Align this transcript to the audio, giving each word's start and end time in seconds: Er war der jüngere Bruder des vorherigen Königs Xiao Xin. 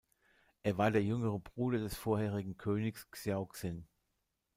Er 0.63 0.79
war 0.79 0.89
der 0.89 1.03
jüngere 1.03 1.37
Bruder 1.37 1.77
des 1.77 1.95
vorherigen 1.95 2.57
Königs 2.57 3.07
Xiao 3.11 3.45
Xin. 3.45 3.87